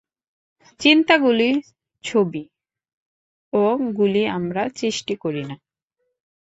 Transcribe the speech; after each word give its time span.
চিন্তাগুলি 0.79 1.49
ছবি, 2.03 2.43
ওগুলি 3.53 4.23
আমরা 4.37 4.63
সৃষ্টি 4.75 5.13
করি 5.15 5.43
না। 5.43 5.55